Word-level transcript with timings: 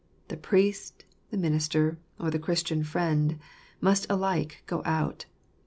The 0.29 0.35
priest, 0.37 1.05
the 1.29 1.37
minister, 1.37 1.99
or 2.19 2.31
the 2.31 2.39
Christian 2.39 2.83
friend, 2.83 3.37
must 3.79 4.07
alike 4.09 4.63
go 4.65 4.81
out. 4.83 5.25